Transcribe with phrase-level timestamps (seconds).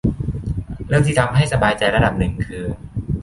[0.87, 2.63] เรื่องที่ทำให้สบายใจระดับหนึ่งคือ